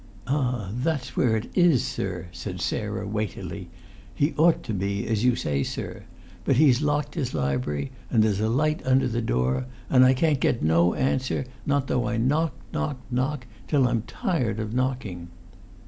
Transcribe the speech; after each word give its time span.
"Ah, 0.25 0.71
that's 0.73 1.15
where 1.15 1.35
it 1.35 1.51
is, 1.53 1.83
sir!" 1.85 2.25
said 2.31 2.59
Sarah, 2.59 3.05
weightily. 3.07 3.69
"He 4.15 4.33
ought 4.35 4.63
to 4.63 4.73
be, 4.73 5.05
as 5.05 5.23
you 5.23 5.35
say, 5.35 5.61
sir. 5.61 6.05
But 6.43 6.55
he's 6.55 6.81
locked 6.81 7.13
his 7.13 7.35
lib'ry, 7.35 7.91
and 8.09 8.23
there's 8.23 8.39
a 8.39 8.49
light 8.49 8.81
under 8.83 9.07
the 9.07 9.21
door, 9.21 9.67
and 9.91 10.03
I 10.03 10.15
can't 10.15 10.39
get 10.39 10.63
no 10.63 10.95
answer, 10.95 11.45
not 11.67 11.85
though 11.85 12.07
I 12.07 12.17
knock, 12.17 12.53
knock, 12.73 12.97
knock, 13.11 13.45
till 13.67 13.87
I'm 13.87 14.01
tired 14.07 14.59
of 14.59 14.73
knocking!" 14.73 15.27